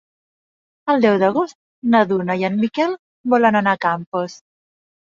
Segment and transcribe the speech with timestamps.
[0.93, 1.57] El deu d'agost
[1.97, 2.99] na Duna i en Miquel
[3.37, 4.43] volen anar a Campos.